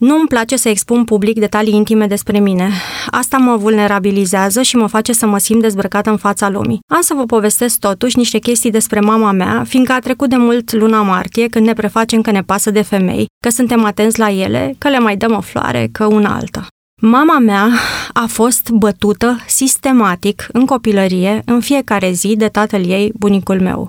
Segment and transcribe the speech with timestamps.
[0.00, 2.70] Nu îmi place să expun public detalii intime despre mine.
[3.10, 6.78] Asta mă vulnerabilizează și mă face să mă simt dezbrăcată în fața lumii.
[6.92, 10.72] Am să vă povestesc totuși niște chestii despre mama mea, fiindcă a trecut de mult
[10.72, 14.74] luna martie, când ne prefacem că ne pasă de femei, că suntem atenți la ele,
[14.78, 16.66] că le mai dăm o floare, că una alta.
[17.02, 17.68] Mama mea
[18.12, 23.88] a fost bătută sistematic în copilărie, în fiecare zi, de tatăl ei, bunicul meu.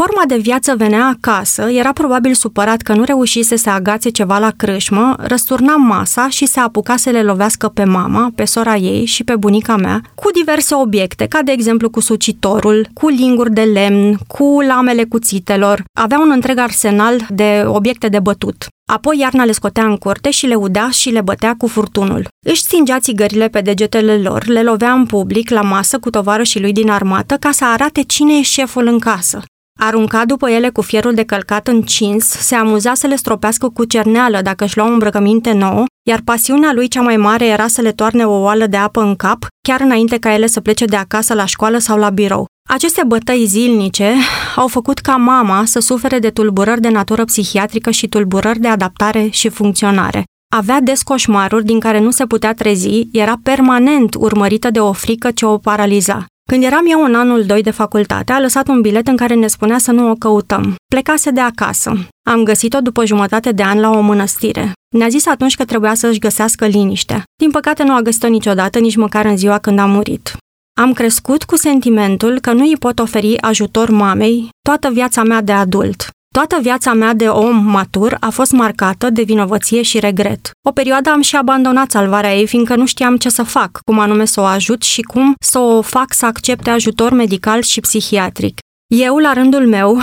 [0.00, 4.50] Forma de viață venea acasă, era probabil supărat că nu reușise să agațe ceva la
[4.50, 9.24] crâșmă, răsturna masa și se apuca să le lovească pe mama, pe sora ei și
[9.24, 14.16] pe bunica mea, cu diverse obiecte, ca de exemplu cu sucitorul, cu linguri de lemn,
[14.26, 15.82] cu lamele cuțitelor.
[15.98, 18.66] Avea un întreg arsenal de obiecte de bătut.
[18.92, 22.28] Apoi iarna le scotea în curte și le udea și le bătea cu furtunul.
[22.46, 26.72] Își stingea țigările pe degetele lor, le lovea în public la masă cu tovarășii lui
[26.72, 29.42] din armată ca să arate cine e șeful în casă.
[29.82, 34.40] Arunca după ele cu fierul de călcat încins, se amuza să le stropească cu cerneală
[34.42, 38.24] dacă își luau îmbrăcăminte nouă, iar pasiunea lui cea mai mare era să le toarne
[38.24, 41.44] o oală de apă în cap, chiar înainte ca ele să plece de acasă la
[41.44, 42.46] școală sau la birou.
[42.68, 44.14] Aceste bătăi zilnice
[44.56, 49.28] au făcut ca mama să sufere de tulburări de natură psihiatrică și tulburări de adaptare
[49.30, 50.24] și funcționare.
[50.56, 55.30] Avea des coșmaruri din care nu se putea trezi, era permanent urmărită de o frică
[55.30, 56.26] ce o paraliza.
[56.50, 59.46] Când eram eu în anul 2 de facultate, a lăsat un bilet în care ne
[59.46, 60.74] spunea să nu o căutăm.
[60.92, 61.92] Plecase de acasă.
[62.30, 64.72] Am găsit-o după jumătate de an la o mănăstire.
[64.96, 67.22] Ne-a zis atunci că trebuia să își găsească liniștea.
[67.42, 70.36] Din păcate nu a găsit-o niciodată, nici măcar în ziua când a murit.
[70.80, 75.52] Am crescut cu sentimentul că nu îi pot oferi ajutor mamei toată viața mea de
[75.52, 76.08] adult.
[76.34, 80.50] Toată viața mea de om matur a fost marcată de vinovăție și regret.
[80.68, 84.24] O perioadă am și abandonat salvarea ei, fiindcă nu știam ce să fac, cum anume
[84.24, 88.58] să o ajut și cum să o fac să accepte ajutor medical și psihiatric.
[88.94, 90.00] Eu, la rândul meu,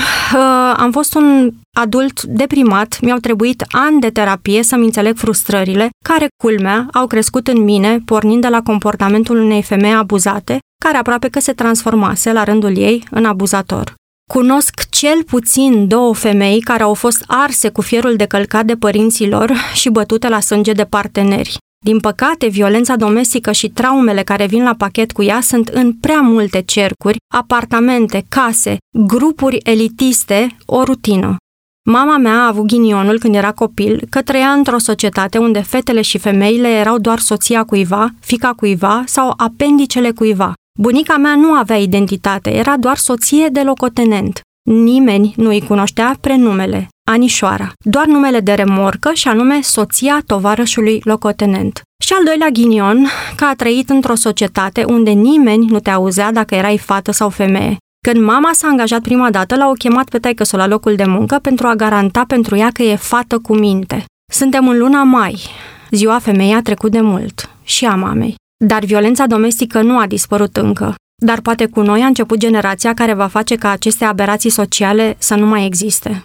[0.76, 6.88] am fost un adult deprimat, mi-au trebuit ani de terapie să-mi înțeleg frustrările, care, culmea,
[6.94, 11.54] au crescut în mine, pornind de la comportamentul unei femei abuzate, care aproape că se
[11.54, 13.94] transformase la rândul ei în abuzator.
[14.34, 19.30] Cunosc cel puțin două femei care au fost arse cu fierul de călcat de părinții
[19.30, 21.58] lor și bătute la sânge de parteneri.
[21.86, 26.22] Din păcate, violența domestică și traumele care vin la pachet cu ea sunt în prea
[26.22, 28.78] multe cercuri, apartamente, case,
[29.08, 31.36] grupuri elitiste, o rutină.
[31.90, 36.18] Mama mea a avut ghinionul când era copil că trăia într-o societate unde fetele și
[36.18, 40.54] femeile erau doar soția cuiva, fica cuiva sau apendicele cuiva.
[40.80, 44.42] Bunica mea nu avea identitate, era doar soție de locotenent.
[44.70, 51.82] Nimeni nu îi cunoștea prenumele, Anișoara, doar numele de remorcă și anume soția tovarășului locotenent.
[52.04, 56.56] Și al doilea ghinion, că a trăit într-o societate unde nimeni nu te auzea dacă
[56.56, 57.78] erai fată sau femeie.
[58.08, 61.68] Când mama s-a angajat prima dată, l-au chemat pe taică la locul de muncă pentru
[61.68, 64.06] a garanta pentru ea că e fată cu minte.
[64.32, 65.42] Suntem în luna mai.
[65.92, 67.50] Ziua femeii a trecut de mult.
[67.64, 68.36] Și a mamei.
[68.66, 70.96] Dar violența domestică nu a dispărut încă.
[71.16, 75.36] Dar poate cu noi a început generația care va face ca aceste aberații sociale să
[75.36, 76.24] nu mai existe.